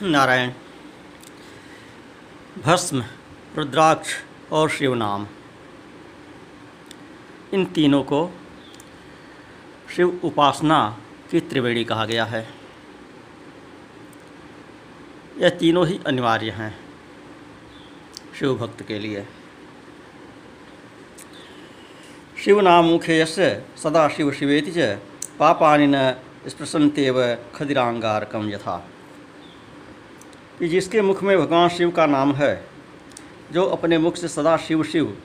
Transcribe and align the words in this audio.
नारायण। 0.00 0.50
भस्म, 2.64 3.04
रुद्राक्ष 3.56 4.08
और 4.52 4.70
शिव 4.70 4.94
नाम 4.94 5.26
इन 7.54 7.64
तीनों 7.64 8.02
को 8.02 8.34
शिव 9.96 10.20
उपासना 10.24 10.98
की 11.30 11.40
त्रिवेणी 11.40 11.84
कहा 11.84 12.04
गया 12.04 12.24
है। 12.24 12.48
यह 15.38 15.48
तीनों 15.48 15.86
ही 15.86 16.00
अनिवार्य 16.06 16.50
हैं 16.50 16.78
शिव 18.38 18.54
भक्त 18.54 18.82
के 18.82 18.98
लिए। 18.98 19.26
शिव 22.44 22.60
नाम 22.60 22.84
मुखे 22.84 23.20
यस्य 23.20 23.66
सदा 23.76 24.08
शिव 24.08 24.32
शिवेति 24.32 24.72
च, 24.76 24.98
पापानि 25.38 25.86
न 25.86 26.10
स्पृशंतेव 26.48 27.38
खदिरांगारकम 27.54 28.50
यथा। 28.50 28.88
कि 30.58 30.68
जिसके 30.68 31.02
मुख 31.02 31.22
में 31.22 31.38
भगवान 31.38 31.68
शिव 31.68 31.90
का 31.90 32.06
नाम 32.06 32.34
है, 32.34 32.64
जो 33.52 33.64
अपने 33.64 33.98
मुख 33.98 34.16
से 34.16 34.28
सदा 34.28 34.56
शिव 34.56 34.82
शिव 34.82 35.16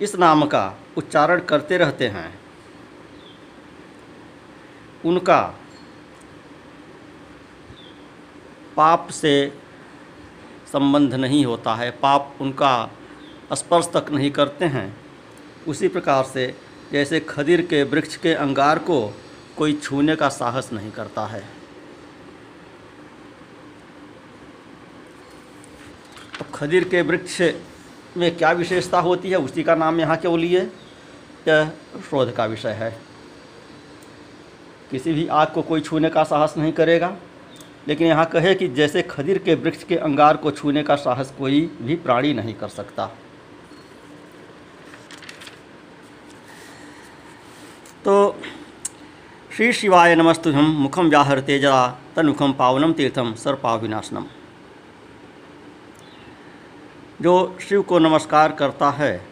इस 0.00 0.14
नाम 0.16 0.46
का 0.46 0.78
उच्चारण 0.96 1.40
करते 1.40 1.78
रहते 1.78 2.08
हैं, 2.08 2.38
उनका 5.04 5.40
पाप 8.76 9.08
से 9.08 9.52
संबंध 10.72 11.14
नहीं 11.14 11.44
होता 11.46 11.74
है, 11.74 11.90
पाप 11.90 12.34
उनका 12.40 12.90
स्पर्श 13.52 13.90
तक 13.94 14.10
नहीं 14.10 14.30
करते 14.30 14.64
हैं। 14.64 14.96
उसी 15.68 15.88
प्रकार 15.88 16.24
से 16.24 16.54
जैसे 16.92 17.20
खदिर 17.20 17.62
के 17.62 17.82
वृक्ष 17.82 18.16
के 18.16 18.34
अंगार 18.34 18.78
को 18.78 19.14
कोई 19.56 19.72
छूने 19.72 20.16
का 20.16 20.28
साहस 20.28 20.72
नहीं 20.72 20.90
करता 20.90 21.26
है। 21.26 21.57
खदिर 26.44 26.84
के 26.84 27.02
वृक्ष 27.02 27.40
में 28.16 28.36
क्या 28.36 28.50
विशेषता 28.52 29.00
होती 29.00 29.30
है, 29.30 29.36
उसी 29.38 29.62
का 29.62 29.74
नाम 29.74 30.00
यहाँ 30.00 30.16
क्यों 30.16 30.38
लिए 30.38 30.60
यह 31.48 31.70
शोध 32.10 32.34
का 32.34 32.46
विषय 32.46 32.72
है। 32.72 32.90
किसी 34.90 35.12
भी 35.12 35.26
आग 35.28 35.52
को 35.54 35.62
कोई 35.62 35.80
छूने 35.80 36.08
का 36.10 36.24
साहस 36.24 36.54
नहीं 36.58 36.72
करेगा, 36.72 37.16
लेकिन 37.88 38.06
यहाँ 38.06 38.26
कहे 38.26 38.54
कि 38.54 38.68
जैसे 38.70 39.02
खदिर 39.02 39.38
के 39.38 39.54
वृक्ष 39.56 39.82
के 39.84 39.96
अंगार 39.98 40.36
को 40.36 40.50
छूने 40.50 40.82
का 40.82 40.96
साहस 40.96 41.32
कोई 41.38 41.60
भी 41.82 41.96
प्राणी 41.96 42.32
नहीं 42.34 42.54
कर 42.54 42.68
सकता। 42.70 43.06
तो 48.04 48.36
श्री 49.50 49.72
शिवाय 49.72 50.14
नमस्तुभ्यम 50.14 50.66
मुखम 50.72 51.08
व्याहर 51.08 51.40
तेजा 51.40 51.86
तन्मुखम 52.16 52.52
पावनम 52.52 52.92
तीर्थम 52.92 53.32
सर्पाव 53.34 53.80
विनाशनम 53.80 54.26
जो 57.22 57.58
शिव 57.68 57.82
को 57.82 57.98
नमस्कार 57.98 58.52
करता 58.52 58.90
है। 58.90 59.26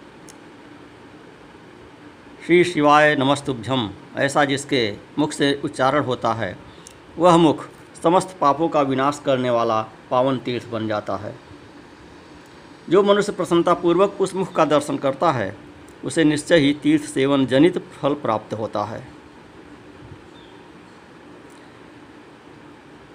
श्री 2.47 2.65
शिवाय 2.65 3.17
नमस्तुभ्यम, 3.17 3.91
ऐसा 4.17 4.45
जिसके 4.45 4.97
मुख 5.19 5.33
से 5.33 5.61
उच्चारण 5.65 6.05
होता 6.05 6.33
है, 6.33 6.59
वह 7.19 7.37
मुख 7.37 7.69
समस्त 8.03 8.37
पापों 8.41 8.69
का 8.69 8.83
विनाश 8.83 9.23
करने 9.27 9.51
वाला 9.51 9.83
पावन 10.11 10.39
तीर्थ 10.39 10.69
बन 10.69 10.89
जाता 10.89 11.17
है। 11.17 11.35
जो 12.89 13.03
मनुष्य 13.03 13.33
प्रसन्नतापूर्वक 13.33 14.17
उस 14.21 14.35
मुख 14.35 14.53
का 14.53 14.65
दर्शन 14.65 14.97
करता 14.97 15.33
है, 15.33 15.57
उसे 16.05 16.25
निश्चय 16.25 16.57
ही 16.57 16.75
तीर्थ 16.75 17.05
सेवन 17.05 17.47
जनित 17.47 17.79
फल 17.79 18.15
प्राप्त 18.15 18.55
होता 18.55 18.85
है। 18.85 19.09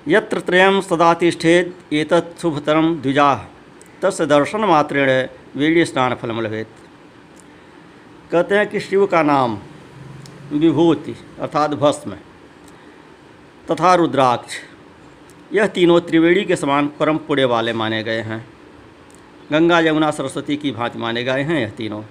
यत्र 0.07 0.39
त्रयं 0.39 0.81
सदा 0.81 1.13
तिष्ठेद 1.13 1.73
एतत् 1.93 2.41
शुभतरम 2.41 2.95
द्विजा। 2.95 3.47
तस् 4.01 4.21
दर्शन 4.21 4.65
मात्रेण 4.65 5.09
वीर्य 5.55 5.85
स्नान 5.85 6.13
फलम 6.15 6.39
लभेत। 6.41 6.67
कहते 8.31 8.55
हैं 8.55 8.69
कि 8.69 8.79
शिव 8.79 9.05
का 9.05 9.21
नाम 9.23 9.57
विभूति 10.51 11.15
अर्थात 11.39 11.71
भस्म 11.73 12.15
तथा 13.71 13.93
रुद्राक्ष। 13.95 14.57
यह 15.53 15.67
तीनों 15.67 15.99
त्रिवेणी 15.99 16.43
के 16.43 16.55
समान 16.55 16.87
परम 16.99 17.17
पुण्य 17.17 17.45
वाले 17.45 17.73
माने 17.73 18.03
गए 18.03 18.21
हैं। 18.21 18.47
गंगा, 19.51 19.79
यमुना, 19.79 20.11
सरस्वती 20.11 20.55
की 20.57 20.71
भांति 20.71 20.99
माने 20.99 21.23
गए 21.23 21.41
हैं 21.41 21.59
यह 21.59 21.69
तीनों। 21.69 22.03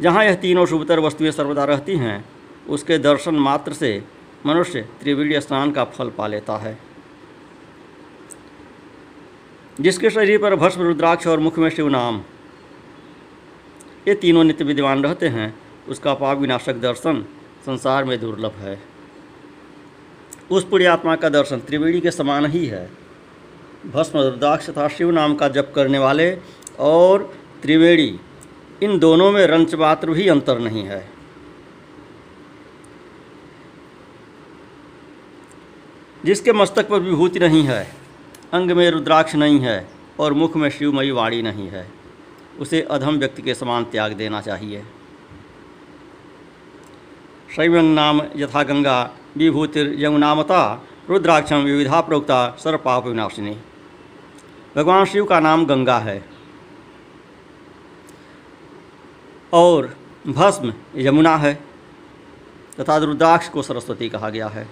जहाँ 0.00 0.24
यह 0.24 0.34
तीनों 0.34 0.66
शुभतर 0.66 1.00
वस्तुएँ 1.00 1.30
सर्वदा 1.30 1.64
रहती 1.64 1.96
हैं, 1.96 2.24
उसके 2.68 2.98
दर्शन 2.98 3.34
मात्र 3.34 3.72
से 3.72 4.04
मनुष्य 4.46 4.80
त्रिवेणी 5.00 5.40
स्नान 5.40 5.72
का 5.72 5.84
फल 5.84 6.10
पा 6.10 6.26
लेता 6.26 6.56
है। 6.56 6.78
जिसके 9.80 10.10
शरीर 10.10 10.38
पर 10.38 10.56
भस्म, 10.56 10.82
रुद्राक्ष 10.82 11.26
और 11.26 11.40
मुख 11.40 11.58
में 11.58 11.70
शिव 11.70 11.88
नाम। 11.88 12.22
ये 14.08 14.14
तीनों 14.14 14.44
नित्य 14.44 14.64
विद्यमान 14.64 15.04
रहते 15.04 15.28
हैं। 15.28 15.54
उसका 15.88 16.14
पाप 16.14 16.38
विनाशक 16.38 16.74
दर्शन 16.74 17.26
संसार 17.66 18.04
में 18.04 18.20
दुर्लभ 18.20 18.52
है। 18.52 18.82
उस 20.50 20.68
पुण्यात्मा 20.68 21.16
का 21.16 21.28
दर्शन 21.28 21.60
त्रिवेणी 21.60 22.00
के 22.00 22.10
समान 22.10 22.46
ही 22.46 22.66
है। 22.66 22.90
भस्म, 23.92 24.18
रुद्राक्ष 24.18 24.70
तथा 24.70 24.88
शिव 24.88 25.10
नाम 25.10 25.34
का 25.34 25.48
जप 25.48 25.72
करने 25.74 25.98
वाले 25.98 26.38
और 26.78 27.34
त्रिवेणी, 27.62 28.20
इन 28.82 28.98
दोनों 28.98 29.32
में 29.32 29.46
रंच 29.46 29.74
मात्र 29.74 30.10
भी 30.10 30.28
अंतर 30.28 30.58
नहीं 30.58 30.82
है। 30.82 31.10
जिसके 36.24 36.52
मस्तक 36.52 36.88
पर 36.88 36.98
विभूति 36.98 37.38
नहीं 37.38 37.62
है 37.62 38.01
अंग 38.52 38.70
में 38.70 38.90
रुद्राक्ष 38.90 39.34
नहीं 39.34 39.60
है 39.60 39.88
और 40.20 40.32
मुख 40.32 40.56
में 40.56 40.68
शिवमयी 40.70 41.10
वाणी 41.10 41.42
नहीं 41.42 41.68
है। 41.68 41.90
उसे 42.58 42.80
अधम 42.82 43.16
व्यक्ति 43.16 43.42
के 43.42 43.54
समान 43.54 43.84
त्याग 43.84 44.12
देना 44.12 44.40
चाहिए। 44.40 44.82
शैवंग 47.56 47.94
नाम 47.94 48.20
यथा 48.36 48.62
गंगा 48.62 49.16
विभूतिर 49.36 49.94
यमुनामता 49.98 50.60
रुद्राक्षम 51.10 51.56
विविधा 51.56 52.00
प्रोक्ता 52.00 52.56
सर्वपाप 52.64 53.06
विनाशिनी। 53.06 53.56
भगवान 54.76 55.04
शिव 55.04 55.24
का 55.24 55.40
नाम 55.40 55.66
गंगा 55.66 55.98
है। 55.98 56.24
और 59.52 59.96
भस्म 60.26 60.74
यमुना 60.96 61.36
है 61.36 61.54
तथा 62.80 62.96
रुद्राक्ष 62.96 63.48
को 63.48 63.62
सरस्वती 63.62 64.08
कहा 64.08 64.30
गया 64.30 64.48
है। 64.48 64.68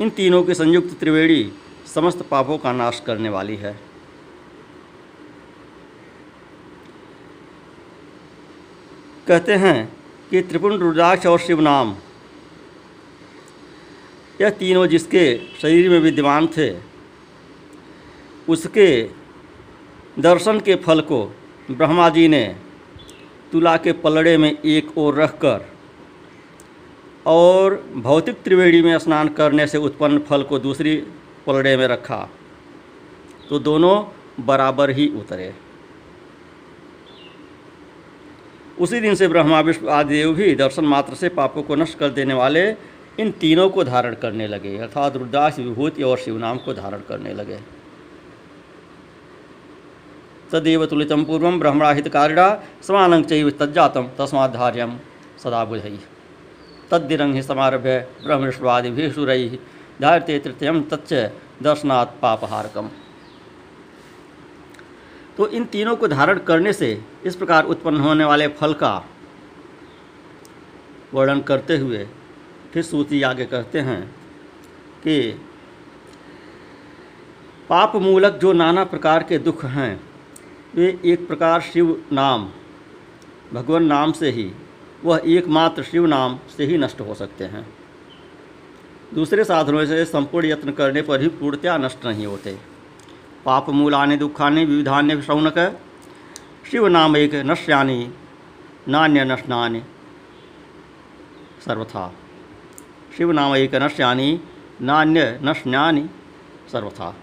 इन 0.00 0.10
तीनों 0.10 0.42
की 0.42 0.54
संयुक्त 0.54 0.98
त्रिवेणी 1.00 1.52
समस्त 1.88 2.22
पापों 2.30 2.58
का 2.58 2.72
नाश 2.72 3.02
करने 3.06 3.28
वाली 3.28 3.56
है। 3.56 3.78
कहते 9.28 9.54
हैं 9.54 9.76
कि 10.30 10.40
त्रिपुण 10.42 10.76
रुद्राक्ष 10.78 11.26
और 11.26 11.38
शिव 11.38 11.60
नाम, 11.60 11.94
यह 14.40 14.50
तीनों 14.50 14.86
जिसके 14.86 15.24
शरीर 15.60 15.88
में 15.90 15.98
विद्यमान 16.00 16.46
थे, 16.56 16.70
उसके 18.48 18.88
दर्शन 20.18 20.60
के 20.60 20.74
फल 20.76 21.00
को 21.02 21.24
ब्रह्मा 21.70 22.08
जी 22.08 22.28
ने 22.28 22.44
तुला 23.52 23.76
के 23.76 23.92
पलड़े 23.94 24.36
में 24.36 24.50
एक 24.50 24.96
ओर 24.98 25.14
रखकर 25.14 25.66
और 27.26 27.74
भौतिक 27.96 28.42
त्रिवेणी 28.42 28.80
में 28.82 28.98
स्नान 28.98 29.28
करने 29.30 29.66
से 29.66 29.78
उत्पन्न 29.78 30.18
फल 30.18 30.42
को 30.42 30.58
दूसरी 30.58 30.96
पलड़े 31.48 31.76
में 31.76 31.86
रखा 31.88 32.28
तो 33.48 33.58
दोनों 33.60 33.94
बराबर 34.46 34.90
ही 34.90 35.08
उतरे। 35.16 35.52
उसी 38.78 39.00
दिन 39.00 39.14
से 39.14 39.28
ब्रह्मा 39.28 39.60
विष्णु 39.60 39.88
आदि 39.90 40.14
देव 40.14 40.32
भी 40.34 40.54
दर्शन 40.56 40.84
मात्र 40.86 41.14
से 41.14 41.28
पापों 41.30 41.62
को 41.62 41.74
नष्ट 41.74 41.98
कर 41.98 42.10
देने 42.10 42.34
वाले 42.34 42.68
इन 43.20 43.30
तीनों 43.40 43.68
को 43.70 43.84
धारण 43.84 44.14
करने 44.14 44.46
लगे, 44.46 44.76
अर्थात 44.78 45.16
रुद्राक्ष, 45.16 45.58
विभूति 45.58 46.02
और 46.02 46.18
शिवनाम 46.18 46.58
को 46.58 46.74
धारण 46.74 47.00
करने 47.08 47.32
लगे। 47.34 47.58
तदेव 50.50 50.84
तुलितम 50.86 51.24
पूर्व 51.24 51.50
ब्रह्मणाहितकारिणा 51.58 52.46
समानं 52.82 53.22
चैव 53.24 53.50
तज्जातम 53.60 54.08
तस्माद्धार्यम 54.18 54.96
सदा 55.44 55.64
बुधई 55.64 55.98
तद्दिरं 56.90 57.32
हि 57.34 57.42
समारभ्य 57.42 57.98
ब्रह्मविष्णुवादिभिः 58.24 59.10
धारते 60.00 60.38
तृतीयम 60.38 60.82
तच्च 60.82 61.12
दर्शनात् 61.62 62.20
पापहारकम। 62.22 62.88
तो 65.36 65.46
इन 65.48 65.64
तीनों 65.64 65.94
को 65.96 66.08
धारण 66.08 66.38
करने 66.38 66.72
से 66.72 66.90
इस 67.24 67.36
प्रकार 67.36 67.64
उत्पन्न 67.64 68.00
होने 68.00 68.24
वाले 68.24 68.48
फल 68.48 68.72
का 68.74 68.94
वर्णन 71.14 71.40
करते 71.40 71.76
हुए 71.76 72.06
फिर 72.72 72.82
सूती 72.82 73.22
आगे 73.22 73.44
कहते 73.44 73.80
हैं 73.80 74.02
कि 75.02 75.20
पाप 77.68 77.96
मूलक 77.96 78.32
जो 78.32 78.52
नाना 78.52 78.84
प्रकार 78.84 79.22
के 79.22 79.38
दुख 79.38 79.64
हैं, 79.64 80.00
वे 80.74 80.98
एक 81.04 81.26
प्रकार 81.28 81.60
शिव 81.60 82.04
नाम, 82.12 82.48
भगवान 83.52 83.84
नाम 83.84 84.12
से 84.12 84.30
ही, 84.30 84.50
वह 85.04 85.22
एकमात्र 85.26 85.82
शिव 85.82 86.06
नाम 86.06 86.38
से 86.56 86.64
ही 86.64 86.78
नष्ट 86.78 87.00
हो 87.00 87.14
सकते 87.14 87.44
हैं। 87.44 87.66
दूसरे 89.14 89.44
साधनों 89.44 89.86
से 89.86 90.04
संपूर्ण 90.04 90.46
यत्न 90.46 90.70
करने 90.70 91.02
पर 91.02 91.18
भी 91.18 91.28
पूर्णतया 91.28 91.76
नष्ट 91.76 92.06
नहीं 92.06 92.26
होते। 92.26 92.58
पाप 93.44 93.70
मूलानि 93.70 94.16
दुखाने 94.16 94.64
विविधान्य 94.64 95.22
शौनक 95.22 95.58
शिव 96.70 96.86
नाम 96.86 97.16
एक 97.16 97.34
नश्यानि, 97.34 98.12
नान्य 98.88 99.24
नशनानि, 99.24 99.82
सर्वथा। 101.66 102.14
शिव 103.16 103.32
नाम 103.32 103.56
एक 103.56 103.74
नश्यानि, 103.74 104.40
नान्य 104.82 105.38
नशनानि, 105.42 106.08
सर्वथा। 106.72 107.14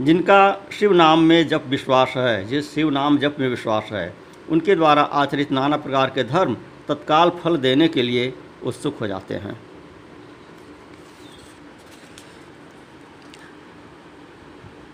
जिनका 0.00 0.68
शिव 0.72 0.92
नाम 0.92 1.18
में 1.18 1.48
जप 1.48 1.64
विश्वास 1.66 2.14
है, 2.16 2.44
जिस 2.44 2.74
शिव 2.74 2.90
नाम 2.90 3.18
जप 3.18 3.36
में 3.40 3.48
विश्वास 3.48 3.88
है, 3.92 4.14
उनके 4.50 4.74
द्वारा 4.74 5.02
आचरित 5.02 5.52
नाना 5.52 5.76
प्रकार 5.76 6.10
के 6.10 6.24
धर्म 6.24 6.56
तत्काल 6.88 7.30
फल 7.30 7.56
देने 7.56 7.88
के 7.88 8.02
लिए 8.02 8.34
उत्सुक 8.64 8.98
हो 8.98 9.06
जाते 9.06 9.34
हैं। 9.34 9.60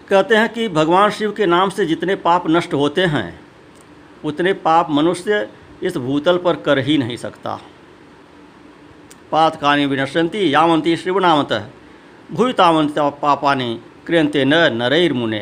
कहते 0.09 0.37
हैं 0.37 0.49
कि 0.53 0.69
भगवान 0.69 1.11
शिव 1.11 1.33
के 1.33 1.47
नाम 1.47 1.71
से 1.71 1.87
जितने 1.87 2.15
पाप 2.17 2.45
नष्ट 2.49 2.75
होते 2.75 3.05
हैं, 3.07 3.41
उतने 4.25 4.53
पाप 4.53 4.91
मनुष्य 4.91 5.49
इस 5.83 5.97
भूतल 5.97 6.39
पर 6.39 6.57
कर 6.57 6.79
ही 6.79 6.99
नहीं 6.99 7.17
सकता। 7.17 7.59
पातकानी 9.33 9.87
विनश्यंती 9.87 10.53
यावंती 10.55 10.97
शिवनामत 10.97 11.53
भूतावंत 12.33 12.99
पापानि 13.23 13.81
क्रियंते 14.07 14.45
न 14.45 14.55
नरैर्मुने। 14.73 15.41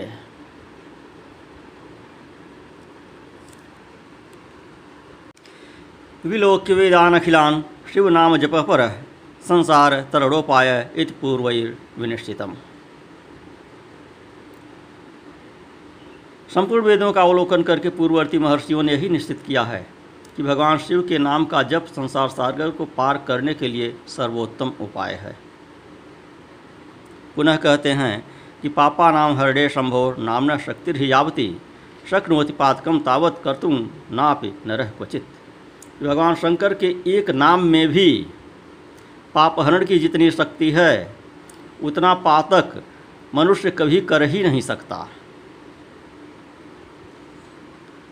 विलोक्य 6.24 6.74
वेदान 6.74 7.14
अखिलान 7.14 7.64
शिव 7.94 8.08
नाम 8.08 8.36
जप 8.36 8.54
पर 8.68 8.80
संसार 9.48 9.94
तरणोपाय 10.12 10.68
इत 10.96 11.10
पूर्वैर्विनिश्चितम। 11.20 12.54
संपूर्ण 16.54 16.84
वेदों 16.84 17.12
का 17.12 17.22
अवलोकन 17.22 17.62
करके 17.62 17.88
पूर्ववर्ती 17.88 18.38
महर्षियों 18.38 18.82
ने 18.82 18.92
यही 18.92 19.08
निश्चित 19.08 19.42
किया 19.46 19.62
है 19.62 19.86
कि 20.36 20.42
भगवान 20.42 20.78
शिव 20.78 21.02
के 21.02 21.18
नाम 21.18 21.44
का 21.44 21.62
जप 21.62 21.86
संसार 21.86 22.28
सागर 22.28 22.70
को 22.70 22.84
पार 22.96 23.24
करने 23.28 23.54
के 23.54 23.68
लिए 23.68 23.94
सर्वोत्तम 24.08 24.72
उपाय 24.80 25.14
है। 25.14 25.36
पुनः 27.36 27.56
कहते 27.56 27.92
हैं 27.92 28.24
कि 28.62 28.68
पापा 28.68 29.10
नाम 29.10 29.36
हरडे 29.36 29.68
शंभो 29.68 30.14
नामना 30.18 30.56
शक्तिर्यावती 30.58 31.50
शक्नोति 32.10 32.52
पातकम 32.52 32.98
तावत 33.00 33.40
कर्तुम 33.44 33.88
नापि 34.12 34.54
नरह 34.66 34.90
क्वचित। 34.90 35.26
भगवान 36.02 36.34
शंकर 36.34 36.74
के 36.74 36.96
एक 37.06 37.30
नाम 37.30 37.64
में 37.64 37.88
भी 37.88 38.26
पापहरण 39.34 39.86
की 39.86 39.98
जितनी 39.98 40.30
शक्ति 40.30 40.70
है, 40.70 41.16
उतना 41.82 42.14
पातक 42.14 42.84
मनुष्य 43.34 43.70
कभी 43.70 44.00
कर 44.00 44.22
ही 44.22 44.42
नहीं 44.42 44.60
सकता। 44.60 45.08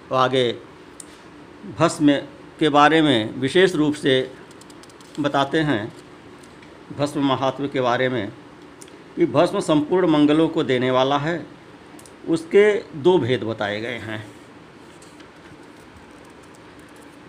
तो 0.09 0.15
आगे 0.15 0.59
भस्म 1.79 2.13
के 2.59 2.69
बारे 2.69 3.03
में 3.03 3.35
विशेष 3.35 3.75
रूप 3.75 3.95
से 3.95 4.33
बताते 5.21 5.59
हैं, 5.59 5.93
भस्म 6.99 7.21
महात्म 7.21 7.69
के 7.69 7.81
बारे 7.81 8.09
में। 8.09 8.33
कि 9.17 9.27
भस्म 9.27 9.61
संपूर्ण 9.61 10.07
मंगलों 10.07 10.49
को 10.49 10.63
देने 10.63 10.91
वाला 10.91 11.19
है, 11.19 11.47
उसके 12.29 12.85
दो 12.97 13.19
भेद 13.19 13.43
बताए 13.43 13.81
गए 13.81 13.99
हैं। 13.99 14.40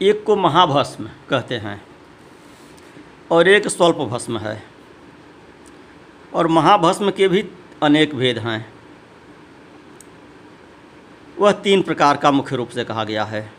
एक 0.01 0.23
को 0.23 0.35
महाभस्म 0.35 1.09
कहते 1.29 1.55
हैं 1.55 1.85
और 3.31 3.47
एक 3.47 3.67
स्वल्प 3.67 3.95
भस्म 3.95 4.37
है। 4.37 4.63
और 6.33 6.47
महाभस्म 6.47 7.11
के 7.11 7.27
भी 7.27 7.49
अनेक 7.83 8.15
भेद 8.15 8.37
हैं। 8.37 8.73
वह 11.39 11.51
तीन 11.51 11.81
प्रकार 11.81 12.17
का 12.17 12.31
मुख्य 12.31 12.55
रूप 12.55 12.69
से 12.69 12.83
कहा 12.83 13.03
गया 13.03 13.23
है। 13.23 13.53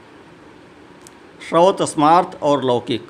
श्रौत 1.48 1.82
स्मार्त 1.82 2.38
और 2.42 2.64
लौकिक। 2.64 3.08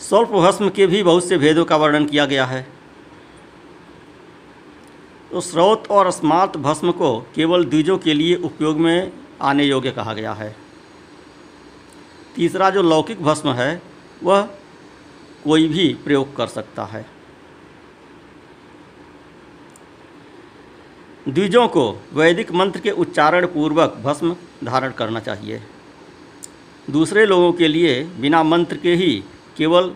स्वल्प 0.00 0.28
भस्म 0.28 0.70
के 0.70 0.86
भी 0.86 1.02
बहुत 1.02 1.24
से 1.24 1.38
भेदों 1.38 1.64
का 1.64 1.76
वर्णन 1.76 2.06
किया 2.06 2.26
गया 2.26 2.44
है। 2.44 2.66
तो 5.30 5.40
स्रोत 5.40 5.90
और 5.90 6.10
स्मार्त 6.10 6.56
भस्म 6.56 6.92
को 6.92 7.20
केवल 7.20 7.64
द्विजों 7.64 7.98
के 7.98 8.14
लिए 8.14 8.34
उपयोग 8.36 8.76
में 8.76 9.12
आने 9.42 9.64
योग्य 9.64 9.90
कहा 9.90 10.14
गया 10.14 10.32
है। 10.32 10.56
तीसरा 12.36 12.70
जो 12.70 12.82
लौकिक 12.82 13.22
भस्म 13.22 13.52
है, 13.52 13.82
वह 14.22 14.42
कोई 15.44 15.68
भी 15.68 15.94
प्रयोग 16.04 16.36
कर 16.36 16.46
सकता 16.46 16.84
है। 16.84 17.06
द्विजों 21.28 21.68
को 21.68 22.02
वैदिक 22.12 22.52
मंत्र 22.52 22.80
के 22.80 22.90
उच्चारण 22.90 23.46
पूर्वक 23.46 24.00
भस्म 24.04 24.36
धारण 24.64 24.90
करना 24.90 25.20
चाहिए। 25.20 25.62
दूसरे 26.90 27.26
लोगों 27.26 27.52
के 27.52 27.68
लिए 27.68 28.04
बिना 28.04 28.42
मंत्र 28.42 28.76
के 28.76 28.94
ही 28.94 29.24
केवल 29.56 29.94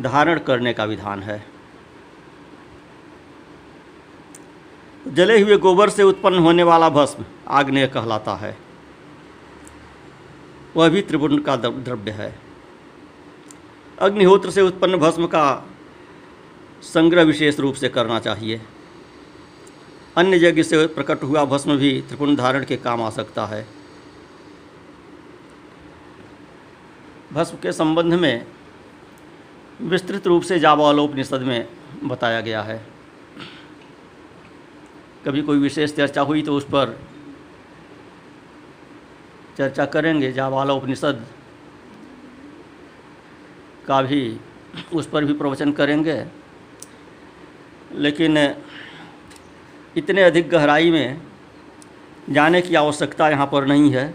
धारण 0.00 0.38
करने 0.38 0.72
का 0.72 0.84
विधान 0.84 1.22
है। 1.22 1.55
जले 5.06 5.40
हुए 5.40 5.56
गोबर 5.56 5.90
से 5.90 6.02
उत्पन्न 6.02 6.38
होने 6.38 6.62
वाला 6.62 6.88
भस्म 6.88 7.24
आग्नेय 7.48 7.86
कहलाता 7.86 8.34
है। 8.34 8.56
वह 10.76 10.88
भी 10.88 11.02
त्रिपुण 11.02 11.38
का 11.38 11.56
द्रव्य 11.56 12.10
है। 12.10 12.38
अग्निहोत्र 13.98 14.50
से 14.50 14.62
उत्पन्न 14.62 14.96
भस्म 14.96 15.26
का 15.26 15.68
संग्रह 16.82 17.22
विशेष 17.22 17.60
रूप 17.60 17.74
से 17.74 17.88
करना 17.88 18.18
चाहिए। 18.20 18.62
अन्य 20.16 20.46
यज्ञ 20.46 20.62
से 20.62 20.86
प्रकट 20.86 21.22
हुआ 21.22 21.44
भस्म 21.44 21.76
भी 21.76 22.00
त्रिपुण 22.00 22.36
धारण 22.36 22.64
के 22.64 22.76
काम 22.76 23.02
आ 23.02 23.10
सकता 23.10 23.46
है। 23.46 23.66
भस्म 27.32 27.56
के 27.56 27.72
संबंध 27.72 28.14
में 28.14 28.46
विस्तृत 29.82 30.26
रूप 30.26 30.42
से 30.42 30.58
जावालोपनिषद 30.58 31.40
में 31.40 31.68
बताया 32.04 32.40
गया 32.40 32.62
है। 32.62 32.95
कभी 35.26 35.42
कोई 35.42 35.58
विशेष 35.58 35.94
चर्चा 35.94 36.22
हुई 36.22 36.42
तो 36.42 36.56
उस 36.56 36.64
पर 36.64 36.98
चर्चा 39.58 39.84
करेंगे। 39.84 40.30
जावालोपनिषद 40.32 41.24
का 43.86 44.00
भी 44.02 44.20
उस 44.92 45.06
पर 45.06 45.24
भी 45.24 45.32
प्रवचन 45.32 45.72
करेंगे। 45.72 46.24
लेकिन 47.94 48.38
इतने 49.96 50.22
अधिक 50.22 50.48
गहराई 50.48 50.90
में 50.90 51.22
जाने 52.30 52.60
की 52.62 52.74
आवश्यकता 52.74 53.28
यहाँ 53.28 53.46
पर 53.46 53.66
नहीं 53.66 53.90
है। 53.90 54.14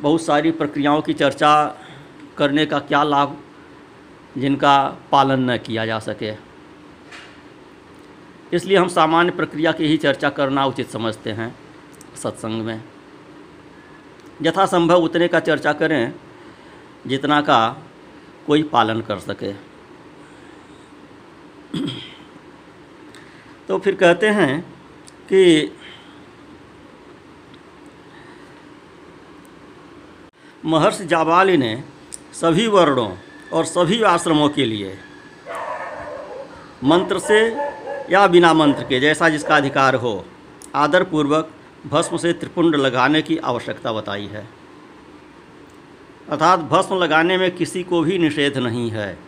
बहुत 0.00 0.22
सारी 0.22 0.50
प्रक्रियाओं 0.52 1.00
की 1.02 1.12
चर्चा 1.14 1.52
करने 2.38 2.66
का 2.66 2.78
क्या 2.80 3.02
लाभ 3.04 3.36
जिनका 4.38 4.76
पालन 5.12 5.50
न 5.50 5.56
किया 5.58 5.86
जा 5.86 5.98
सके। 5.98 6.32
इसलिए 8.52 8.76
हम 8.76 8.88
सामान्य 8.88 9.32
प्रक्रिया 9.32 9.72
की 9.72 9.86
ही 9.86 9.96
चर्चा 9.96 10.28
करना 10.30 10.64
उचित 10.66 10.90
समझते 10.90 11.30
हैं 11.32 11.54
सत्संग 12.16 12.64
में। 12.64 12.82
यथासंभव 14.42 15.02
उतने 15.02 15.28
का 15.28 15.40
चर्चा 15.40 15.72
करें 15.72 16.12
जितना 17.06 17.40
का 17.40 17.60
कोई 18.46 18.62
पालन 18.62 19.00
कर 19.00 19.18
सके। 19.18 19.52
तो 23.68 23.78
फिर 23.78 23.94
कहते 23.94 24.28
हैं 24.28 24.60
कि 25.28 25.72
महर्षि 30.64 31.04
जाबाली 31.06 31.56
ने 31.56 31.72
सभी 32.34 32.66
वर्णों 32.66 33.10
और 33.52 33.64
सभी 33.64 34.02
आश्रमों 34.02 34.48
के 34.48 34.64
लिए 34.64 34.98
मंत्र 36.84 37.18
से 37.18 37.38
या 38.10 38.26
बिना 38.26 38.54
मंत्र 38.54 38.82
के, 38.82 39.00
जैसा 39.00 39.28
जिसका 39.28 39.56
अधिकार 39.56 39.94
हो, 39.94 40.24
आदरपूर्वक 40.74 41.50
भस्म 41.86 42.16
से 42.16 42.32
त्रिपुंड 42.32 42.76
लगाने 42.76 43.22
की 43.22 43.36
आवश्यकता 43.36 43.92
बताई 43.92 44.26
है। 44.26 44.48
अर्थात 46.28 46.60
भस्म 46.60 46.98
लगाने 46.98 47.38
में 47.38 47.50
किसी 47.50 47.82
को 47.82 48.00
भी 48.00 48.18
निषेध 48.18 48.58
नहीं 48.58 48.90
है। 48.90 49.18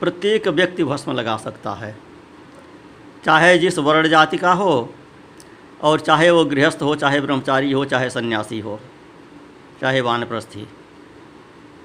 प्रत्येक 0.00 0.48
व्यक्ति 0.48 0.84
भस्म 0.84 1.12
लगा 1.12 1.36
सकता 1.36 1.72
है। 1.72 1.98
चाहे 3.24 3.58
जिस 3.58 3.78
वर्ण 3.78 4.08
जाति 4.08 4.38
का 4.38 4.52
हो, 4.52 4.94
और 5.82 6.00
चाहे 6.00 6.30
वो 6.30 6.44
गृहस्थ 6.44 6.78
हो, 6.82 6.94
चाहे 6.94 7.20
ब्रह्मचारी 7.20 7.72
हो, 7.72 7.84
चाहे 7.84 8.10
सन्यासी 8.10 8.60
हो, 8.60 8.80
चाहे 9.80 10.00
वानप्रस्थी 10.00 10.68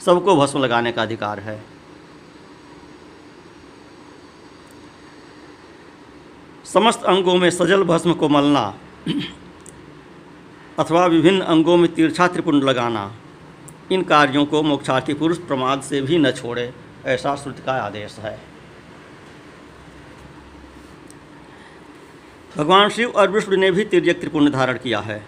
सबको 0.05 0.35
भस्म 0.35 0.59
लगाने 0.59 0.91
का 0.91 1.01
अधिकार 1.01 1.39
है। 1.39 1.70
समस्त 6.73 7.03
अंगों 7.03 7.35
में 7.35 7.49
सजल 7.49 7.83
भस्म 7.83 8.13
को 8.13 8.29
मलना, 8.29 8.77
अथवा 10.79 11.05
विभिन्न 11.05 11.41
अंगों 11.41 11.77
में 11.77 11.93
तीर्छा 11.93 12.27
त्रिपुंड 12.27 12.63
लगाना, 12.63 13.13
इन 13.91 14.03
कार्यों 14.03 14.45
को 14.45 14.63
मोक्षार्थी 14.63 15.13
पुरुष 15.13 15.37
प्रमाद 15.37 15.81
से 15.81 16.01
भी 16.01 16.17
न 16.17 16.31
छोड़े, 16.31 16.73
ऐसा 17.05 17.35
श्रुति 17.35 17.63
का 17.63 17.73
आदेश 17.73 18.17
है। 18.19 18.39
भगवान 22.57 22.89
शिव 22.89 23.09
और 23.09 23.31
विष्णु 23.31 23.57
ने 23.57 23.71
भी 23.71 23.85
तिर्यक 23.85 24.19
त्रिपुण्य 24.19 24.51
धारण 24.51 24.77
किया 24.77 24.99
है। 24.99 25.27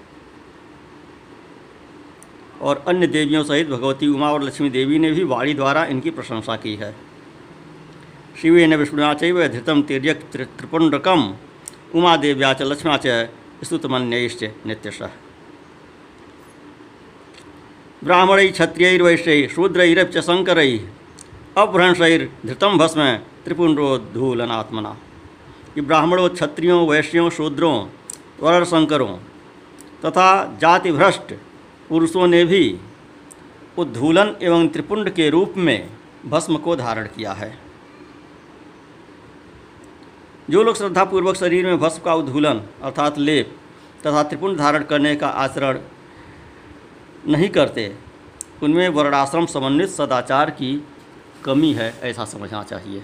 और 2.61 2.85
अन्य 2.87 3.07
देवियों 3.07 3.43
सहित 3.43 3.69
भगवती 3.69 4.07
उमा 4.07 4.31
और 4.31 4.43
लक्ष्मी 4.43 4.69
देवी 4.69 4.99
ने 4.99 5.11
भी 5.11 5.23
वाणी 5.23 5.53
द्वारा 5.53 5.85
इनकी 5.85 6.09
प्रशंसा 6.09 6.55
की 6.55 6.75
है। 6.75 7.12
शिवेन 8.41 8.73
विष्णुना 8.75 9.13
चैव 9.13 9.47
धृतम 9.47 9.81
तिर्यक 9.81 10.21
त्रिपुण्डकम। 10.33 11.21
उमा 11.95 12.15
देव्या 12.17 12.53
च 12.53 12.61
लक्ष्म्या 12.61 12.97
च 12.97 13.29
स्तुतमन्यैश्च 13.63 14.43
नित्यशः। 14.65 15.11
ब्राह्मणै 18.03 18.47
क्षत्रियैर्वैश्यै 18.47 19.47
शूद्रैरपि 19.47 20.11
च 20.13 20.23
शङ्करैः 20.23 21.61
अपभ्रंशैर्धृतं 21.61 22.77
भस्म 22.77 23.01
त्रिपुण्डोद्धूलनात्मना। 23.45 24.97
कि 25.75 25.81
ब्राह्मणों 25.81 26.29
क्षत्रियों 26.29 26.87
वैश्यों 26.87 27.29
शूद्रों 27.29 27.75
वर्ण 28.41 28.65
शंकरों 28.65 29.17
तथा 30.05 30.57
जाति 30.61 30.91
भ्रष्ट 30.91 31.33
पुरुषों 31.89 32.27
ने 32.27 32.43
भी 32.45 32.63
उद्धूलन 33.77 34.35
एवं 34.41 34.67
त्रिपुंड 34.67 35.09
के 35.09 35.29
रूप 35.29 35.53
में 35.57 35.89
भस्म 36.25 36.57
को 36.57 36.75
धारण 36.75 37.05
किया 37.05 37.31
है। 37.31 37.57
जो 40.47 40.63
लोग 40.63 40.75
श्रद्धापूर्वक 40.75 41.35
शरीर 41.35 41.65
में 41.65 41.77
भस्म 41.79 42.01
का 42.03 42.13
उद्धूलन 42.13 42.61
अर्थात 42.83 43.17
लेप 43.19 43.55
तथा 44.05 44.23
त्रिपुण 44.23 44.55
धारण 44.55 44.83
करने 44.83 45.15
का 45.15 45.27
आचरण 45.27 45.79
नहीं 47.27 47.49
करते, 47.49 47.93
उनमें 48.63 48.87
वर्णाश्रम 48.89 49.45
समन्वित 49.45 49.89
सदाचार 49.89 50.49
की 50.51 50.71
कमी 51.45 51.71
है, 51.73 51.93
ऐसा 52.03 52.25
समझना 52.25 52.63
चाहिए। 52.63 53.01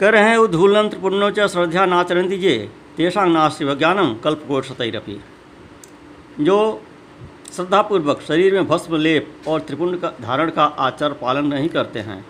कर 0.00 0.12
रहे 0.12 0.22
हैं 0.22 0.36
उद्धूलन 0.38 0.88
त्रिपुण्यो 0.88 1.48
श्रद्धा 1.48 1.86
नाचरती 1.86 2.38
जे 2.38 2.56
तेषा 2.96 3.24
नास्ति 3.26 3.64
विज्ञानम 3.64 4.14
कल्पकोशतरपि 4.24 5.20
जो 6.40 6.58
श्रद्धापूर्वक 7.54 8.20
शरीर 8.20 8.54
में 8.54 8.66
भस्म, 8.68 8.96
लेप 8.96 9.48
और 9.48 9.60
त्रिपुंड 9.60 10.00
का 10.00 10.12
धारण 10.20 10.50
का 10.50 10.64
आचार 10.64 11.12
पालन 11.12 11.46
नहीं 11.46 11.68
करते 11.68 12.00
हैं 12.00 12.24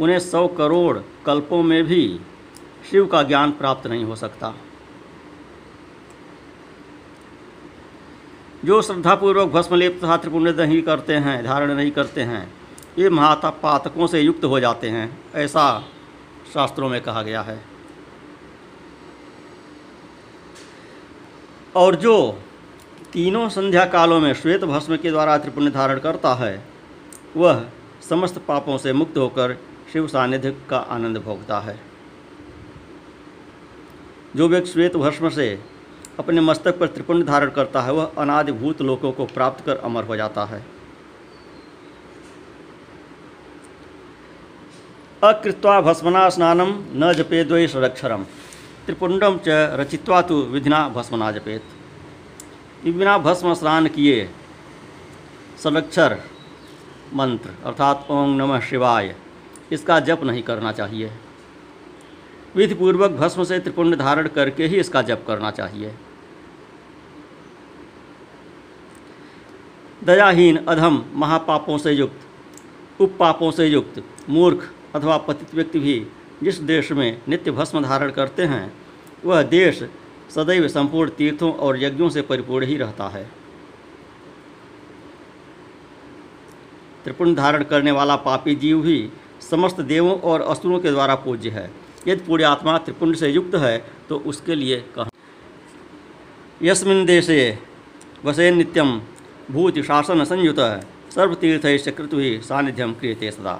उन्हें 0.00 0.18
सौ 0.18 0.46
करोड़ 0.48 0.98
कल्पों 1.26 1.62
में 1.62 1.84
भी 1.84 2.20
शिव 2.90 3.06
का 3.06 3.22
ज्ञान 3.22 3.50
प्राप्त 3.50 3.86
नहीं 3.86 4.04
हो 4.04 4.16
सकता। 4.16 4.54
जो 8.64 8.80
श्रद्धापूर्वक 8.82 9.48
भस्मलेप 9.48 9.98
तथा 9.98 10.16
त्रिपुण्य 10.16 10.52
नहीं 10.52 10.82
करते 10.82 11.14
हैं, 11.14 11.44
धारण 11.44 11.72
नहीं 11.74 11.90
करते 11.90 12.22
हैं, 12.22 12.52
ये 12.98 13.10
महाता 13.10 13.50
पातकों 13.50 14.06
से 14.06 14.20
युक्त 14.20 14.44
हो 14.44 14.60
जाते 14.60 14.88
हैं, 14.88 15.18
ऐसा 15.34 15.84
शास्त्रों 16.54 16.88
में 16.88 17.00
कहा 17.00 17.22
गया 17.22 17.42
है। 17.42 17.60
और 21.76 21.94
जो 21.94 22.38
तीनों 23.12 23.48
संध्या 23.48 23.84
कालों 23.84 24.20
में 24.20 24.32
श्वेत 24.34 24.64
भस्म 24.64 24.96
के 24.96 25.10
द्वारा 25.10 25.38
त्रिपुण्य 25.38 25.70
धारण 25.70 25.98
करता 25.98 26.34
है, 26.34 26.64
वह 27.36 27.64
समस्त 28.08 28.38
पापों 28.38 28.78
से 28.78 28.92
मुक्त 28.92 29.18
होकर 29.18 29.56
शिव 29.92 30.06
सानिध्य 30.06 30.50
का 30.70 30.78
आनंद 30.78 31.18
भोगता 31.18 31.58
है। 31.60 31.78
जो 34.36 34.48
व्यक्ति 34.48 34.70
श्वेत 34.70 34.96
भस्म 34.96 35.28
से 35.28 35.48
अपने 36.18 36.40
मस्तक 36.40 36.78
पर 36.78 36.86
त्रिपुण्य 36.86 37.24
धारण 37.24 37.50
करता 37.50 37.80
है, 37.80 37.92
वह 37.92 38.12
अनादिभूत 38.18 38.82
लोकों 38.82 39.12
को 39.12 39.24
प्राप्त 39.24 39.64
कर 39.64 39.76
अमर 39.76 40.04
हो 40.04 40.16
जाता 40.16 40.44
है। 40.44 40.64
अकृत्वा 45.24 45.80
भस्मना 45.80 46.28
स्नानम 46.28 46.72
न 46.94 47.12
जपेद्वै 47.12 47.66
षडक्षरम। 47.68 48.24
त्रिपुंडम 48.86 49.38
च 49.38 49.48
रचित्वा 49.48 50.20
तो 50.22 50.42
विधिना 50.42 50.88
भस्मना 50.88 51.30
जपेत। 51.30 51.62
बिना 52.86 53.16
भस्म 53.18 53.54
स्नान 53.54 53.86
किए, 53.86 54.28
षडक्षर 55.62 56.16
मंत्र, 57.14 57.50
अर्थात 57.64 58.06
ओम 58.10 58.36
नमः 58.36 58.60
शिवाय। 58.60 59.14
इसका 59.72 59.98
जप 60.00 60.20
नहीं 60.24 60.42
करना 60.42 60.72
चाहिए। 60.72 61.10
विधिपूर्वक 62.56 63.10
भस्म 63.10 63.44
से 63.44 63.58
त्रिपुंड 63.58 63.96
धारण 63.96 64.28
करके 64.28 64.66
ही 64.66 64.76
इसका 64.76 65.02
जप 65.02 65.24
करना 65.26 65.50
चाहिए। 65.50 65.94
दयाहीन 70.04 70.56
अधम 70.58 71.02
महापापों 71.14 71.78
से 71.78 71.92
युक्त, 71.92 73.00
उपपापों 73.00 73.50
से 73.50 73.66
युक्त, 73.66 74.02
मूर्ख 74.28 74.70
अथवा 74.94 75.16
पतित 75.18 75.54
व्यक्ति 75.54 75.78
भी 75.78 76.06
जिस 76.42 76.58
देश 76.58 76.92
में 76.92 77.20
नित्य 77.28 77.50
भस्म 77.50 77.82
धारण 77.82 78.10
करते 78.10 78.44
हैं, 78.44 78.72
वह 79.24 79.42
देश 79.42 79.82
सदैव 80.30 80.68
संपूर्ण 80.68 81.10
तीर्थों 81.10 81.52
और 81.52 81.82
यज्ञों 81.82 82.08
से 82.10 82.22
परिपूर्ण 82.22 82.66
ही 82.66 82.76
रहता 82.76 83.08
है। 83.08 83.24
त्रिपुण 87.04 87.34
धारण 87.34 87.62
करने 87.62 87.90
वाला 87.90 88.16
पापी 88.16 88.54
जीव 88.54 88.80
भी 88.82 88.98
समस्त 89.40 89.80
देवों 89.82 90.18
और 90.20 90.40
असुरों 90.42 90.78
के 90.80 90.90
द्वारा 90.90 91.14
पूज्य 91.14 91.50
है। 91.50 91.70
यदि 92.08 92.24
पूरी 92.24 92.42
आत्मा 92.44 92.76
त्रिपुंड 92.78 93.16
से 93.16 93.28
युक्त 93.28 93.54
है 93.54 93.76
तो 94.08 94.18
उसके 94.26 94.54
लिए 94.54 94.76
कह। 94.98 95.08
यस्मिन 96.62 97.04
देशे 97.06 97.58
वसे 98.24 98.50
नित्यम 98.50 99.00
भूति 99.50 99.82
शासन 99.82 100.24
संयुत 100.24 100.60
सर्वतीर्थ 101.14 101.66
कृतु 101.96 102.18
सानिध्यम 102.44 102.92
क्रियते 102.94 103.30
सदा। 103.30 103.54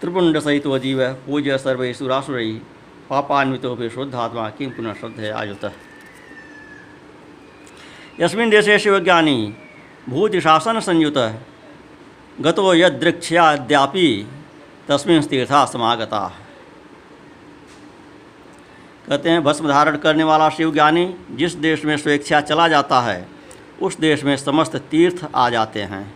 त्रिपुंड 0.00 0.38
सहित 0.38 0.66
जीव, 0.78 1.00
पूज्य 1.26 1.58
सर्वै 1.58 1.92
सुरासुरई 1.92 2.52
पापान्वितो 3.10 3.74
भी 3.76 3.88
शुद्धात्मा 3.90 4.48
किं 4.50 4.70
पुनः 4.70 4.94
श्रद्धे 4.94 5.28
आयुत। 5.30 5.64
यस्मिन् 8.20 8.50
देशे 8.50 8.78
शिवज्ञानी 8.78 9.54
भूतिशासन 10.08 10.80
संयुत 10.80 11.18
गतो 12.40 12.72
यदृक्षयाद्यापि 12.74 14.26
तस्मिन 14.88 15.22
तीर्था 15.22 15.64
समागता। 15.64 16.20
कहते 19.08 19.30
हैं, 19.30 19.42
भस्म 19.44 19.68
धारण 19.68 19.96
करने 19.96 20.24
वाला 20.24 20.48
शिव 20.50 20.72
ज्ञानी 20.72 21.14
जिस 21.30 21.54
देश 21.54 21.84
में 21.84 21.96
स्वेच्छा 21.96 22.40
चला 22.40 22.68
जाता 22.68 23.00
है, 23.00 23.28
उस 23.82 23.96
देश 23.96 24.24
में 24.24 24.36
समस्त 24.36 24.76
तीर्थ 24.90 25.26
आ 25.34 25.48
जाते 25.50 25.82
हैं। 25.82 26.14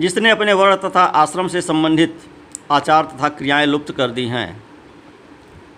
जिसने 0.00 0.30
अपने 0.30 0.52
वर्ण 0.52 0.76
तथा 0.76 1.02
आश्रम 1.04 1.48
से 1.48 1.62
संबंधित 1.62 2.20
आचार 2.70 3.04
तथा 3.04 3.28
क्रियाएँ 3.28 3.66
लुप्त 3.66 3.92
कर 3.92 4.10
दी 4.10 4.26
हैं, 4.26 4.62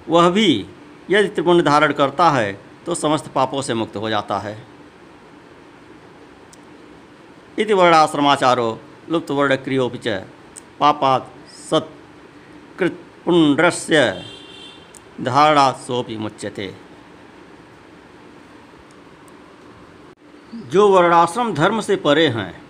वह 0.08 0.30
भी 0.30 0.66
यदि 1.10 1.28
त्रिपुण्य 1.28 1.62
धारण 1.62 1.92
करता 1.92 2.30
है 2.30 2.52
तो 2.86 2.94
समस्त 2.94 3.26
पापों 3.34 3.62
से 3.62 3.74
मुक्त 3.74 3.96
हो 3.96 4.10
जाता 4.10 4.38
है। 4.38 4.73
इति 7.58 7.74
वर्णाश्रमाचारो 7.74 8.80
लुप्त 9.10 9.30
वर्ण 9.30 9.56
क्रियोपि 9.56 9.98
च 9.98 10.24
पापात 10.80 11.30
सत्कृतपुण्ड्रस्य 11.70 14.24
धारणा 15.20 15.72
सोपि 15.72 16.16
मुच्यते। 16.16 16.74
जो 20.54 20.88
वर्णाश्रम 20.88 21.54
धर्म 21.54 21.80
से 21.80 21.96
परे 21.96 22.28
हैं, 22.28 22.62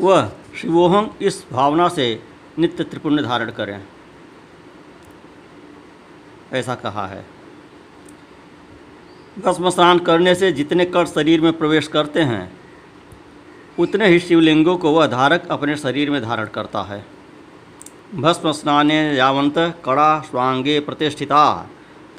वह 0.00 0.32
शिवोहम 0.60 1.10
इस 1.22 1.46
भावना 1.52 1.88
से 1.88 2.22
नित्य 2.58 2.84
त्रिपुण्य 2.84 3.22
धारण 3.22 3.50
करें। 3.50 3.84
ऐसा 6.52 6.74
कहा 6.74 7.06
है। 7.06 7.26
भस्म 9.38 9.70
स्नान 9.70 9.98
करने 9.98 10.34
से 10.34 10.52
जितने 10.52 10.84
कण 10.84 11.04
शरीर 11.04 11.40
में 11.40 11.52
प्रवेश 11.52 11.88
करते 11.88 12.22
हैं 12.22 12.61
उतने 13.78 14.06
ही 14.08 14.18
शिवलिंगों 14.18 14.76
को 14.76 14.90
वह 14.92 15.06
धारक 15.06 15.46
अपने 15.50 15.76
शरीर 15.76 16.10
में 16.10 16.20
धारण 16.22 16.46
करता 16.46 16.82
है। 16.82 17.04
भस्म 18.14 18.52
स्नाने 18.52 18.98
यावंत 19.14 19.58
कड़ा 19.84 20.20
स्वांगे 20.20 20.78
प्रतिष्ठिता 20.80 21.44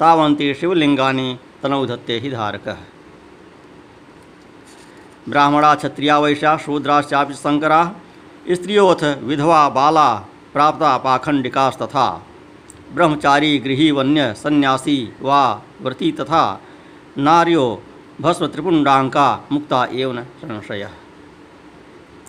तावंती 0.00 0.54
शिवलिंगानी 0.54 1.38
तनौधत्ते 1.62 2.18
ही 2.18 2.30
धारक 2.30 2.68
है। 2.68 2.76
ब्राह्मणा, 5.28 5.74
क्षत्रिया, 5.74 6.18
वैश्या 6.18 6.56
शूद्राश्चापि 6.56 7.34
शंकरा 7.34 7.84
स्त्रियोथ 8.50 9.04
विधवा, 9.22 9.68
बाला, 9.68 10.14
प्राप्ता 10.52 10.96
पाखंडिकास्तथा 10.98 12.08
ब्रह्मचारी, 12.94 13.58
गृही, 13.58 13.90
वन्य, 13.90 14.32
सन्यासी 14.34 14.98
वा 15.22 15.62
व्रती 15.82 16.12
तथा 16.12 16.42
नार्यो 17.18 17.82
भस्म 18.20 18.46
त्रिपुंडांका 18.46 19.26
मुक्ता 19.52 19.84
एवं 19.92 20.22
संशय। 20.24 20.88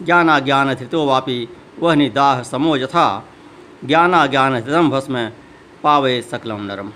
ज्ञानाज्ञान 0.01 0.73
धृतो 0.73 1.05
वापि 1.05 1.47
वह 1.79 1.95
निदाह 1.95 2.41
समो 2.43 2.75
यथा। 2.77 3.07
ज्ञानाज्ञान 3.85 4.59
धृतम 4.61 4.89
भस्म 4.89 5.29
पावे 5.83 6.21
सकलम 6.21 6.61
नरम। 6.61 6.91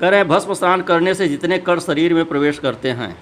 करें 0.00 0.26
भस्म 0.28 0.54
स्नान 0.54 0.82
करने 0.82 1.14
से 1.14 1.28
जितने 1.28 1.58
कण 1.58 1.80
शरीर 1.80 2.14
में 2.14 2.24
प्रवेश 2.24 2.58
करते 2.58 2.90
हैं, 2.90 3.16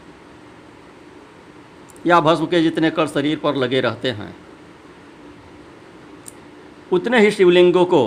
या 2.07 2.21
भस्म 2.21 2.47
के 2.47 2.63
जितने 2.63 2.91
कण 2.91 3.07
शरीर 3.07 3.39
पर 3.39 3.55
लगे 3.55 3.81
रहते 3.81 4.11
हैं, 4.11 4.35
उतने 6.93 7.21
ही 7.21 7.31
शिवलिंगों 7.31 7.85
को 7.85 8.03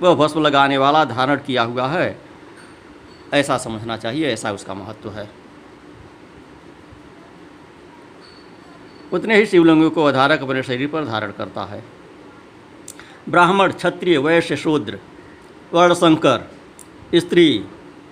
वह 0.00 0.14
भस्म 0.14 0.42
लगाने 0.42 0.78
वाला 0.78 1.04
धारण 1.04 1.36
किया 1.36 1.62
हुआ 1.62 1.86
है। 1.86 2.18
ऐसा 3.34 3.58
समझना 3.58 3.96
चाहिए, 3.96 4.26
ऐसा 4.26 4.52
उसका 4.52 4.74
महत्व 4.74 5.10
है। 5.10 5.28
उतने 9.12 9.36
ही 9.36 9.46
शिवलिंगों 9.46 9.90
को 9.90 10.04
आधारक 10.04 10.42
अपने 10.42 10.62
शरीर 10.62 10.88
पर 10.88 11.04
धारण 11.04 11.32
करता 11.32 11.64
है। 11.64 11.84
ब्राह्मण, 13.28 13.72
क्षत्रिय, 13.72 14.18
वैश्य, 14.18 14.56
शूद्र, 14.56 14.98
वर्णशंकर, 15.74 16.50
स्त्री, 17.14 17.64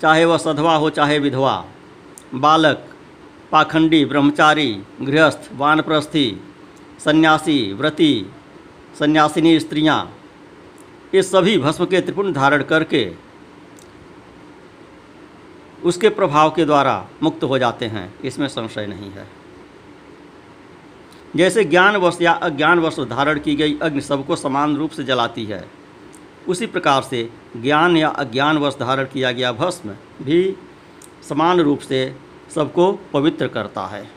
चाहे 0.02 0.24
वह 0.24 0.38
सधवा 0.38 0.74
हो, 0.76 0.90
चाहे 0.90 1.18
विधवा, 1.18 1.64
बालक, 2.34 2.86
पाखंडी, 3.52 4.04
ब्रह्मचारी, 4.04 4.82
गृहस्थ, 5.02 5.50
वानप्रस्थी, 5.52 6.40
सन्यासी, 7.04 7.72
व्रती, 7.72 8.26
सन्यासिनी, 8.98 9.60
स्त्रियाँ, 9.60 10.18
ये 11.14 11.22
सभी 11.22 11.58
भस्म 11.58 11.86
के 11.86 12.00
त्रिपुण 12.00 12.32
धारण 12.32 12.62
करके 12.62 13.12
उसके 15.84 16.08
प्रभाव 16.08 16.50
के 16.50 16.64
द्वारा 16.64 17.08
मुक्त 17.22 17.44
हो 17.44 17.58
जाते 17.58 17.86
हैं। 17.86 18.14
इसमें 18.20 18.48
संशय 18.48 18.86
नहीं 18.86 19.10
है। 19.10 19.35
जैसे 21.36 21.64
ज्ञान 21.64 21.96
वश 21.96 22.18
या 22.22 22.32
अज्ञान 22.32 22.78
वश 22.78 23.00
धारण 23.00 23.38
की 23.40 23.56
गई 23.56 23.78
अग्नि 23.82 24.00
सबको 24.00 24.36
समान 24.36 24.76
रूप 24.76 24.90
से 24.90 25.04
जलाती 25.04 25.44
है। 25.44 25.64
उसी 26.48 26.66
प्रकार 26.66 27.02
से 27.02 27.30
ज्ञान 27.56 27.96
या 27.96 28.08
अज्ञान 28.08 28.58
वश 28.58 28.74
धारण 28.74 29.04
किया 29.04 29.32
गया 29.32 29.52
भस्म 29.52 29.96
भी 30.22 30.56
समान 31.28 31.60
रूप 31.60 31.78
से 31.78 32.16
सबको 32.54 32.92
पवित्र 33.12 33.48
करता 33.48 33.86
है। 33.86 34.10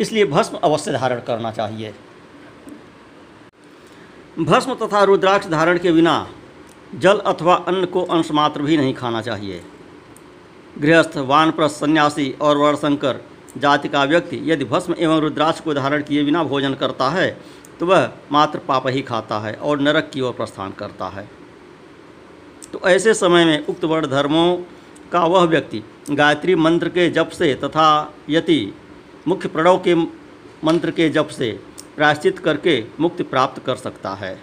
इसलिए 0.00 0.24
भस्म 0.24 0.56
अवश्य 0.56 0.92
धारण 0.92 1.20
करना 1.20 1.50
चाहिए। 1.52 1.94
भस्म 4.38 4.74
तथा 4.74 5.02
रुद्राक्ष 5.04 5.46
धारण 5.46 5.78
के 5.78 5.92
बिना 5.92 6.26
जल 6.94 7.18
अथवा 7.18 7.54
अन्न 7.54 7.86
को 7.86 8.02
अंश 8.02 8.30
मात्र 8.30 8.62
भी 8.62 8.76
नहीं 8.76 8.94
खाना 8.94 9.22
चाहिए। 9.22 9.64
गृहस्थ, 10.78 11.16
वानप्रस्थ, 11.16 11.76
सन्यासी 11.76 12.34
और 12.40 12.56
वर्णशंकर 12.56 13.20
जाति 13.58 13.88
का 13.88 14.04
व्यक्ति 14.04 14.40
यदि 14.44 14.64
भस्म 14.66 14.94
एवं 14.98 15.20
रुद्राक्ष 15.20 15.60
को 15.60 15.74
धारण 15.74 16.02
किए 16.02 16.24
बिना 16.24 16.42
भोजन 16.44 16.74
करता 16.74 17.08
है 17.10 17.30
तो 17.80 17.86
वह 17.86 18.10
मात्र 18.32 18.58
पाप 18.58 18.86
ही 18.88 19.02
खाता 19.02 19.38
है 19.38 19.54
और 19.54 19.80
नरक 19.80 20.10
की 20.12 20.20
ओर 20.20 20.32
प्रस्थान 20.32 20.72
करता 20.78 21.08
है। 21.08 21.28
तो 22.72 22.80
ऐसे 22.88 23.14
समय 23.14 23.44
में 23.44 23.66
उक्त 23.66 23.84
वर्ण 23.84 24.06
धर्मों 24.06 24.56
का 25.12 25.24
वह 25.26 25.44
व्यक्ति 25.44 25.82
गायत्री 26.10 26.54
मंत्र 26.56 26.88
के 26.88 27.08
जप 27.10 27.28
से 27.30 27.54
तथा 27.54 27.88
यति 28.30 28.60
मुख्य 29.28 29.48
प्रणव 29.48 29.78
के 29.78 29.94
मंत्र 30.64 30.90
के 30.90 31.08
जप 31.10 31.28
से 31.28 31.50
प्रायश्चित 31.96 32.38
करके 32.38 32.82
मुक्ति 33.00 33.22
प्राप्त 33.24 33.62
कर 33.64 33.76
सकता 33.76 34.14
है। 34.14 34.38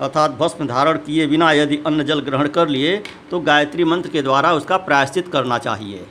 अर्थात 0.00 0.30
भस्म 0.30 0.66
धारण 0.66 0.96
किए 0.98 1.26
बिना 1.26 1.50
यदि 1.52 1.76
अन्न 1.86 2.04
जल 2.04 2.20
ग्रहण 2.20 2.48
कर 2.48 2.68
लिए 2.68 2.96
तो 3.30 3.40
गायत्री 3.40 3.84
मंत्र 3.84 4.10
के 4.10 4.22
द्वारा 4.22 4.52
उसका 4.52 4.76
प्रायश्चित 4.78 5.28
करना 5.28 5.58
चाहिए। 5.58 6.06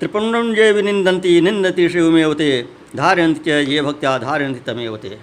त्रिपुण्डम 0.00 0.54
जय 0.54 0.72
विनिंदंती 0.72 1.40
निंदती 1.40 1.88
शिवमेवते 1.88 2.66
धारयंत 2.96 3.44
च 3.44 3.48
ये 3.48 3.82
भक्त्या 3.82 4.18
धारयंती 4.18 4.60
तमेवते। 4.60 5.18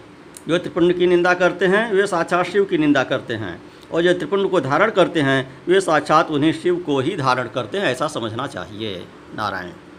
जो 0.47 0.57
त्रिपुंड 0.57 0.93
की 0.93 1.07
निंदा 1.07 1.33
करते 1.33 1.65
हैं, 1.65 1.93
वे 1.93 2.07
साक्षात 2.07 2.45
शिव 2.45 2.63
की 2.65 2.77
निंदा 2.77 3.03
करते 3.03 3.33
हैं। 3.33 3.61
और 3.91 4.01
जो 4.01 4.13
त्रिपुंड 4.13 4.49
को 4.49 4.61
धारण 4.61 4.91
करते 4.91 5.21
हैं, 5.21 5.61
वे 5.67 5.81
साक्षात 5.81 6.31
उन्हें 6.31 6.53
शिव 6.53 6.75
को 6.75 6.99
ही 6.99 7.15
धारण 7.17 7.47
करते 7.47 7.77
हैं, 7.77 7.85
ऐसा 7.85 8.07
समझना 8.07 8.47
चाहिए। 8.47 9.05
नारायण। 9.35 9.90